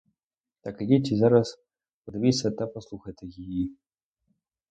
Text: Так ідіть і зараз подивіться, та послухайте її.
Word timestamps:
Так 0.61 0.81
ідіть 0.81 1.11
і 1.11 1.15
зараз 1.17 1.61
подивіться, 2.05 2.51
та 2.51 2.67
послухайте 2.67 3.25
її. 3.25 3.77